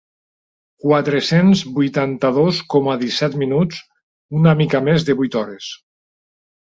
[0.83, 3.83] Quatre-cents vuitanta-dos coma disset minuts,
[4.41, 5.69] una mica més de vuit hores.